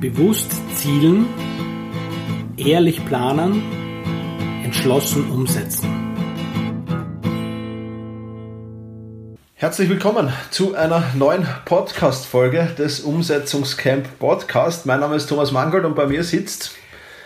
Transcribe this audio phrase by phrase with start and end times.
[0.00, 1.26] Bewusst zielen,
[2.58, 3.62] ehrlich planen,
[4.62, 5.88] entschlossen umsetzen.
[9.54, 14.84] Herzlich willkommen zu einer neuen Podcast-Folge des Umsetzungscamp Podcast.
[14.84, 16.76] Mein Name ist Thomas Mangold und bei mir sitzt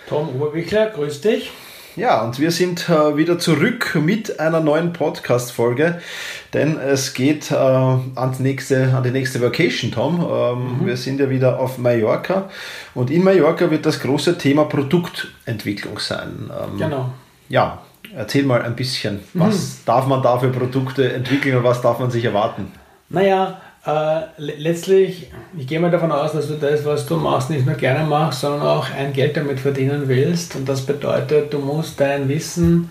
[0.08, 0.90] Tom Oberbichler.
[0.90, 1.50] Grüß dich.
[1.96, 6.00] Ja, und wir sind äh, wieder zurück mit einer neuen Podcast-Folge,
[6.54, 10.20] denn es geht äh, an, die nächste, an die nächste Vacation, Tom.
[10.20, 10.86] Ähm, mhm.
[10.86, 12.48] Wir sind ja wieder auf Mallorca
[12.94, 16.48] und in Mallorca wird das große Thema Produktentwicklung sein.
[16.50, 17.10] Ähm, genau.
[17.48, 17.82] Ja,
[18.16, 19.84] erzähl mal ein bisschen, was mhm.
[19.86, 22.70] darf man da für Produkte entwickeln und was darf man sich erwarten?
[23.08, 27.64] Naja, äh, letztlich, ich gehe mal davon aus, dass du das, was du machst, nicht
[27.64, 30.54] nur gerne machst, sondern auch ein Geld damit verdienen willst.
[30.56, 32.90] Und das bedeutet, du musst dein Wissen,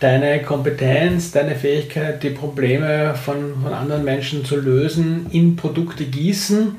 [0.00, 6.76] deine Kompetenz, deine Fähigkeit, die Probleme von, von anderen Menschen zu lösen, in Produkte gießen,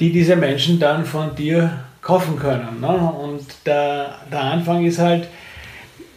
[0.00, 1.70] die diese Menschen dann von dir
[2.02, 2.80] kaufen können.
[2.80, 2.88] Ne?
[2.88, 5.28] Und der, der Anfang ist halt,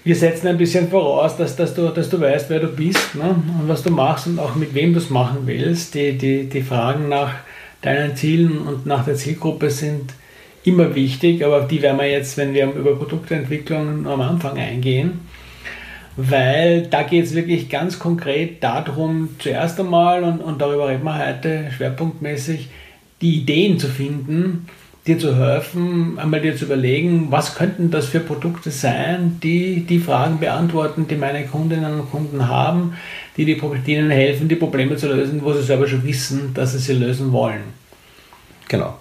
[0.10, 3.30] wir setzen ein bisschen voraus, dass, dass, du, dass du weißt, wer du bist ne?
[3.30, 5.94] und was du machst und auch mit wem du es machen willst.
[5.94, 7.32] Die, die, die Fragen nach
[7.84, 10.12] deinen Zielen und nach der Zielgruppe sind
[10.64, 15.20] immer wichtig, aber auf die werden wir jetzt, wenn wir über Produktentwicklung am Anfang eingehen,
[16.18, 21.23] weil da geht es wirklich ganz konkret darum, zuerst einmal, und, und darüber reden wir
[21.23, 22.68] heute schwerpunktmäßig,
[23.22, 24.66] die Ideen zu finden,
[25.08, 30.00] dir zu helfen, einmal dir zu überlegen, was könnten das für Produkte sein, die die
[30.00, 32.94] Fragen beantworten, die meine Kundinnen und Kunden haben,
[33.38, 36.73] die, die, die ihnen helfen, die Probleme zu lösen, wo sie selber schon wissen, dass
[36.73, 37.64] sie sie lösen wollen.
[38.67, 38.97] Genau.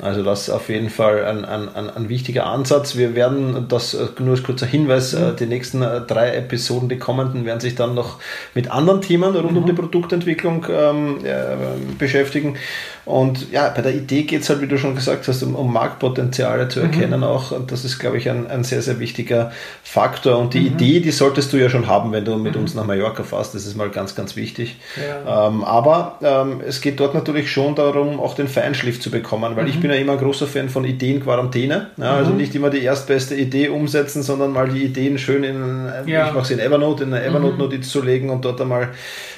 [0.00, 2.96] Also das ist auf jeden Fall ein, ein, ein, ein wichtiger Ansatz.
[2.96, 5.36] Wir werden das, äh, nur als kurzer Hinweis, mhm.
[5.36, 8.18] die nächsten äh, drei Episoden, die kommenden, werden sich dann noch
[8.54, 9.58] mit anderen Themen rund mhm.
[9.58, 11.56] um die Produktentwicklung ähm, äh,
[11.98, 12.58] beschäftigen.
[13.06, 15.72] Und ja, bei der Idee geht es halt, wie du schon gesagt hast, um, um
[15.72, 16.86] Marktpotenziale zu mhm.
[16.86, 17.26] erkennen mhm.
[17.26, 17.52] auch.
[17.52, 20.36] Und das ist, glaube ich, ein, ein sehr, sehr wichtiger Faktor.
[20.38, 20.66] Und die mhm.
[20.66, 22.62] Idee, die solltest du ja schon haben, wenn du mit mhm.
[22.62, 23.54] uns nach Mallorca fährst.
[23.54, 24.76] Das ist mal ganz, ganz wichtig.
[24.96, 25.46] Ja.
[25.46, 29.68] Ähm, aber ähm, es geht dort natürlich schon darum, auch den Feinschliff zu bekommen, weil
[29.68, 29.85] ich mhm.
[29.86, 31.90] Bin ja immer ein großer Fan von Ideenquarantäne.
[31.96, 32.38] Ja, also mhm.
[32.38, 36.26] nicht immer die erstbeste Idee umsetzen, sondern mal die Ideen schön in, ja.
[36.26, 38.88] ich mache sie in Evernote, in eine Evernote-Notiz zu legen und dort einmal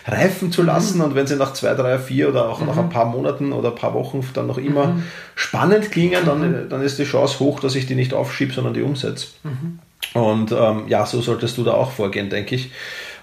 [0.06, 1.02] reifen zu lassen.
[1.02, 3.74] Und wenn sie nach zwei, drei, vier oder auch nach ein paar Monaten oder ein
[3.74, 5.02] paar Wochen dann noch immer mhm.
[5.34, 6.68] spannend klingen, dann, mhm.
[6.70, 9.26] dann ist die Chance hoch, dass ich die nicht aufschiebe, sondern die umsetze.
[9.44, 9.80] Mhm.
[10.14, 12.70] Und ähm, ja, so solltest du da auch vorgehen, denke ich.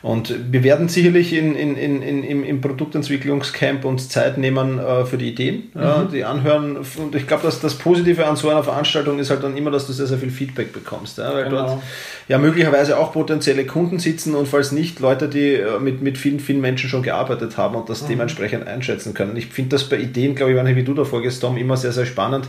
[0.05, 5.03] Und wir werden sicherlich in, in, in, in, im, im Produktentwicklungscamp uns Zeit nehmen äh,
[5.03, 5.81] für die Ideen, mhm.
[5.81, 6.77] äh, die anhören.
[6.77, 9.87] Und ich glaube, dass das Positive an so einer Veranstaltung ist halt dann immer, dass
[9.87, 11.17] du sehr, sehr viel Feedback bekommst.
[11.17, 11.33] Ja?
[11.33, 11.65] Weil genau.
[11.65, 11.83] dort
[12.27, 16.39] ja möglicherweise auch potenzielle Kunden sitzen und falls nicht, Leute, die äh, mit, mit vielen,
[16.39, 18.09] vielen Menschen schon gearbeitet haben und das mhm.
[18.09, 19.35] dementsprechend einschätzen können.
[19.35, 22.05] Ich finde das bei Ideen, glaube ich, wie du davor gehst, Tom, immer sehr, sehr
[22.05, 22.47] spannend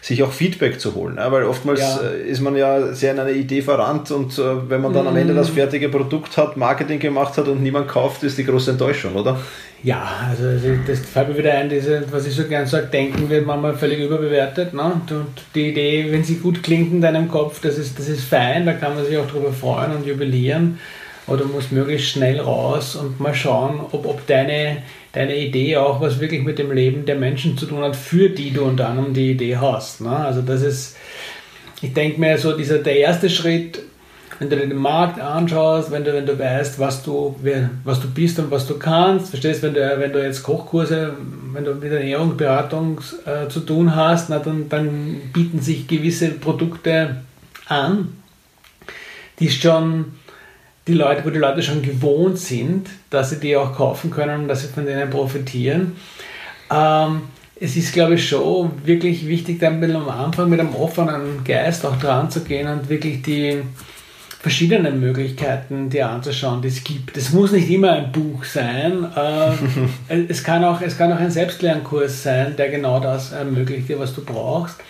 [0.00, 1.16] sich auch Feedback zu holen.
[1.16, 1.30] Ja?
[1.30, 2.00] Weil oftmals ja.
[2.00, 5.16] Äh, ist man ja sehr in eine Idee verrannt und äh, wenn man dann am
[5.16, 5.54] Ende das mhm.
[5.54, 9.38] fertige Produkt hat, Marketing gemacht hat und niemand kauft, ist die große Enttäuschung, oder?
[9.82, 10.44] Ja, also
[10.86, 14.00] das fällt mir wieder ein, diese, was ich so gern sage, denken wird manchmal völlig
[14.00, 14.74] überbewertet.
[14.74, 14.82] Ne?
[14.82, 15.24] Und
[15.54, 18.74] die Idee, wenn sie gut klingt in deinem Kopf, das ist, das ist fein, da
[18.74, 20.78] kann man sich auch darüber freuen und jubilieren.
[21.26, 24.78] Oder du musst möglichst schnell raus und mal schauen, ob, ob deine
[25.12, 28.52] deine Idee auch was wirklich mit dem Leben der Menschen zu tun hat, für die
[28.52, 30.00] du unter anderem die Idee hast.
[30.00, 30.14] Ne?
[30.14, 30.96] Also das ist,
[31.82, 33.82] ich denke mir so, dieser, der erste Schritt,
[34.40, 38.08] wenn du den Markt anschaust, wenn du, wenn du weißt, was du, wer, was du
[38.08, 41.12] bist und was du kannst, verstehst, wenn du, wenn du jetzt Kochkurse,
[41.52, 47.16] wenn du mit Ernährungsberatung äh, zu tun hast, na, dann, dann bieten sich gewisse Produkte
[47.66, 48.14] an,
[49.40, 50.06] die schon
[50.86, 54.48] die Leute, wo die Leute schon gewohnt sind, dass sie die auch kaufen können und
[54.48, 55.96] dass sie von denen profitieren.
[56.70, 57.22] Ähm,
[57.56, 61.44] es ist, glaube ich, schon wirklich wichtig, da ein bisschen am Anfang mit einem offenen
[61.44, 63.60] Geist auch dran zu gehen und wirklich die
[64.40, 67.16] verschiedenen Möglichkeiten dir anzuschauen, die es gibt.
[67.16, 69.06] Es muss nicht immer ein Buch sein.
[69.14, 74.14] Äh, es, kann auch, es kann auch ein Selbstlernkurs sein, der genau das ermöglicht, was
[74.14, 74.80] du brauchst.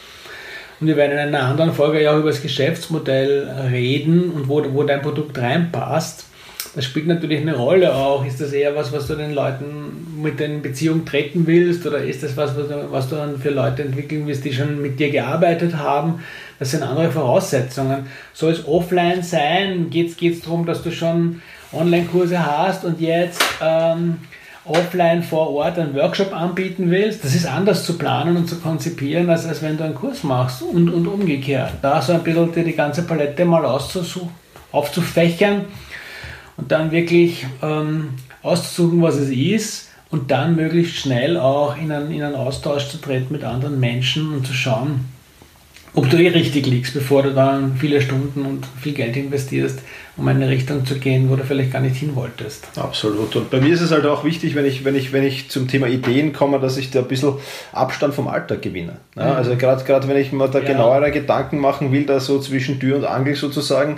[0.81, 4.65] Und wir werden in einer anderen Folge ja auch über das Geschäftsmodell reden und wo,
[4.73, 6.25] wo dein Produkt reinpasst.
[6.75, 8.25] Das spielt natürlich eine Rolle auch.
[8.25, 12.23] Ist das eher was, was du den Leuten mit in Beziehung treten willst oder ist
[12.23, 15.11] das was, was du, was du dann für Leute entwickeln willst, die schon mit dir
[15.11, 16.21] gearbeitet haben?
[16.61, 18.07] Das sind andere Voraussetzungen.
[18.33, 19.91] Soll es offline sein?
[19.91, 24.19] Geht es darum, dass du schon Online-Kurse hast und jetzt ähm,
[24.65, 29.29] offline vor Ort einen Workshop anbieten willst, das ist anders zu planen und zu konzipieren,
[29.31, 31.73] als, als wenn du einen Kurs machst und, und umgekehrt.
[31.83, 34.31] Da so ein bisschen die ganze Palette mal auszusuchen,
[34.73, 35.65] aufzufächern
[36.61, 38.11] und dann wirklich ähm,
[38.43, 42.99] auszusuchen, was es ist und dann möglichst schnell auch in einen, in einen Austausch zu
[42.99, 45.07] treten mit anderen Menschen und zu schauen,
[45.95, 49.81] ob du eh richtig liegst, bevor du dann viele Stunden und viel Geld investierst,
[50.21, 52.69] um in eine Richtung zu gehen, wo du vielleicht gar nicht hin wolltest.
[52.77, 53.35] Absolut.
[53.37, 55.67] Und bei mir ist es halt auch wichtig, wenn ich, wenn ich, wenn ich zum
[55.67, 57.33] Thema Ideen komme, dass ich da ein bisschen
[57.73, 58.99] Abstand vom Alltag gewinne.
[59.17, 59.33] Ja, mhm.
[59.33, 60.67] Also gerade wenn ich mir da ja.
[60.67, 63.97] genauere Gedanken machen will, da so zwischen Tür und Angel sozusagen,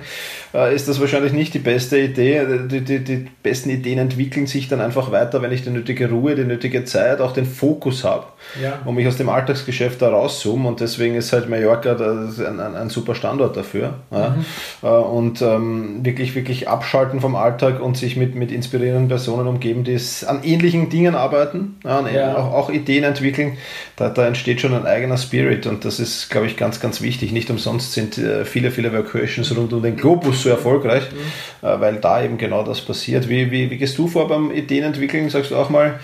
[0.54, 2.46] äh, ist das wahrscheinlich nicht die beste Idee.
[2.70, 6.34] Die, die, die besten Ideen entwickeln sich dann einfach weiter, wenn ich die nötige Ruhe,
[6.34, 8.26] die nötige Zeit, auch den Fokus habe,
[8.62, 8.80] ja.
[8.84, 10.68] um mich aus dem Alltagsgeschäft da rauszoome.
[10.68, 13.94] Und deswegen ist halt Mallorca ein, ein, ein super Standort dafür.
[14.10, 14.44] Mhm.
[14.82, 19.82] Äh, und ähm, wirklich, wirklich abschalten vom Alltag und sich mit, mit inspirierenden Personen umgeben,
[19.82, 22.36] die an ähnlichen Dingen arbeiten, an, ja.
[22.36, 23.56] auch, auch, Ideen entwickeln.
[23.96, 27.32] Da, da entsteht schon ein eigener Spirit und das ist, glaube ich, ganz, ganz wichtig.
[27.32, 31.66] Nicht umsonst sind äh, viele, viele Vacations rund um den Globus so erfolgreich, mhm.
[31.66, 33.30] äh, weil da eben genau das passiert.
[33.30, 35.30] Wie, wie, wie gehst du vor beim Ideenentwickeln?
[35.30, 35.98] Sagst du auch mal,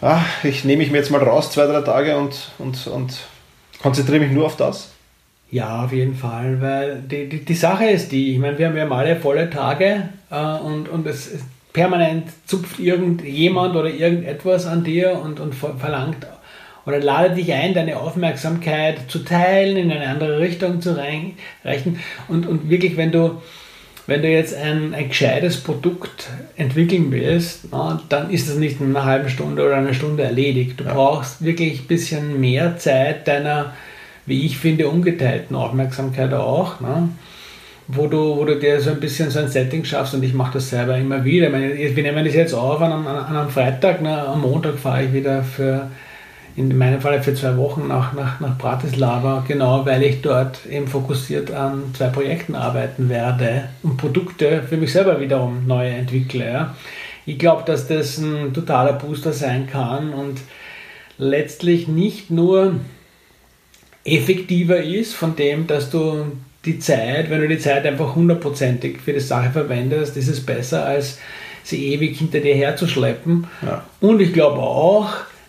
[0.00, 3.18] ah, ich nehme mich mir jetzt mal raus, zwei, drei Tage und, und, und
[3.82, 4.95] konzentriere mich nur auf das?
[5.50, 8.76] Ja, auf jeden Fall, weil die, die, die Sache ist die, ich meine, wir haben
[8.76, 14.82] ja alle volle Tage äh, und, und es, es permanent zupft irgendjemand oder irgendetwas an
[14.82, 16.26] dir und, und verlangt
[16.86, 21.98] oder ladet dich ein, deine Aufmerksamkeit zu teilen, in eine andere Richtung zu reichen.
[22.28, 23.42] Und, und wirklich, wenn du,
[24.06, 28.94] wenn du jetzt ein, ein gescheites Produkt entwickeln willst, na, dann ist das nicht in
[28.96, 30.78] einer halben Stunde oder einer Stunde erledigt.
[30.78, 30.94] Du ja.
[30.94, 33.74] brauchst wirklich ein bisschen mehr Zeit deiner,
[34.26, 36.74] wie ich finde, ungeteilten Aufmerksamkeit auch.
[36.80, 37.08] Na,
[37.88, 40.54] wo du, wo du dir so ein bisschen so ein Setting schaffst und ich mache
[40.54, 41.50] das selber immer wieder.
[41.50, 45.04] Meine, wir nehmen das jetzt auf an einem, an einem Freitag, na, am Montag fahre
[45.04, 45.88] ich wieder für
[46.56, 50.88] in meinem Fall für zwei Wochen nach, nach, nach Bratislava, genau weil ich dort eben
[50.88, 56.50] fokussiert an zwei Projekten arbeiten werde und Produkte für mich selber wiederum neu entwickle.
[56.50, 56.74] Ja.
[57.26, 60.40] Ich glaube, dass das ein totaler Booster sein kann und
[61.18, 62.76] letztlich nicht nur
[64.06, 66.26] effektiver ist von dem, dass du
[66.64, 70.84] die Zeit, wenn du die Zeit einfach hundertprozentig für die Sache verwendest, ist es besser,
[70.84, 71.18] als
[71.62, 73.46] sie ewig hinter dir herzuschleppen.
[73.62, 73.84] Ja.
[74.00, 75.08] Und ich glaube auch,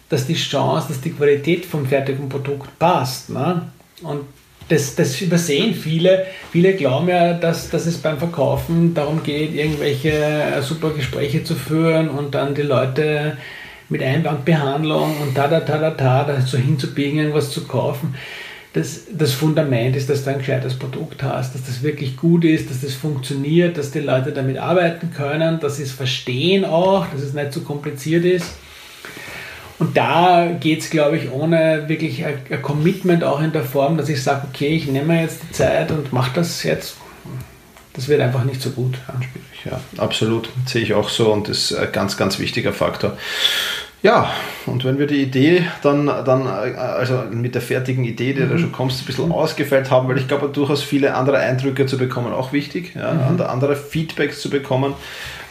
[0.09, 3.29] dass die Chance, dass die Qualität vom fertigen Produkt passt.
[3.29, 3.63] Ne?
[4.03, 4.21] Und
[4.69, 6.25] das, das übersehen viele.
[6.51, 11.55] Viele glauben ja, dass, dass es beim Verkaufen darum geht, irgendwelche äh, super Gespräche zu
[11.55, 13.37] führen und dann die Leute
[13.89, 18.15] mit Einwandbehandlung und da, da, da, da, da, da so hinzubiegen, irgendwas zu kaufen.
[18.77, 22.69] Das, das Fundament ist, dass du ein gescheites Produkt hast, dass das wirklich gut ist,
[22.69, 27.23] dass das funktioniert, dass die Leute damit arbeiten können, dass sie es verstehen auch, dass
[27.23, 28.45] es nicht zu so kompliziert ist.
[29.79, 33.97] Und da geht es, glaube ich, ohne wirklich ein, ein, Commitment auch in der Form,
[33.97, 36.97] dass ich sage, okay, ich nehme mir jetzt die Zeit und mache das jetzt.
[37.93, 39.65] Das wird einfach nicht so gut anspielig.
[39.65, 40.49] Ja, absolut.
[40.63, 43.17] Das sehe ich auch so und das ist ein ganz, ganz wichtiger Faktor.
[44.07, 44.31] Ja,
[44.65, 48.49] und wenn wir die Idee dann, dann also mit der fertigen Idee, die mhm.
[48.49, 51.97] da schon kommst, ein bisschen ausgefeilt haben, weil ich glaube, durchaus viele andere Eindrücke zu
[51.97, 53.41] bekommen, auch wichtig, ja, mhm.
[53.41, 54.93] andere Feedbacks zu bekommen,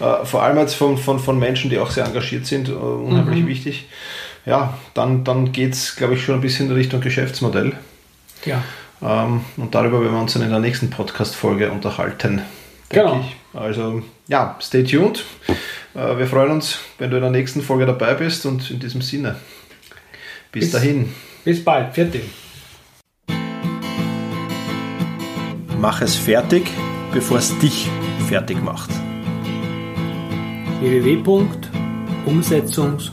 [0.00, 3.42] äh, vor allem jetzt von, von, von Menschen, die auch sehr engagiert sind, äh, unheimlich
[3.42, 3.48] mhm.
[3.48, 3.88] wichtig.
[4.46, 7.74] Ja, dann, dann geht es, glaube ich, schon ein bisschen in Richtung Geschäftsmodell.
[8.46, 8.62] Ja.
[9.02, 12.40] Ähm, und darüber werden wir uns dann in der nächsten Podcast-Folge unterhalten.
[12.88, 13.20] Genau.
[13.20, 13.36] Ich.
[13.56, 15.24] Also, ja, stay tuned.
[15.94, 19.00] Äh, wir freuen uns, wenn du in der nächsten Folge dabei bist und in diesem
[19.00, 19.36] Sinne.
[20.52, 21.14] Bis, bis dahin.
[21.44, 21.94] Bis bald.
[21.94, 22.24] Fertig.
[25.78, 26.66] Mach es fertig,
[27.12, 27.88] bevor es dich
[28.28, 28.90] fertig macht
[30.80, 33.10] www.umsetzungs-